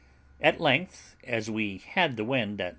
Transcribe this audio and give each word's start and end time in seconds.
At 0.41 0.59
length, 0.59 1.15
as 1.25 1.51
we 1.51 1.77
had 1.77 2.17
the 2.17 2.23
wind 2.23 2.59
at 2.59 2.69
S. 2.69 2.69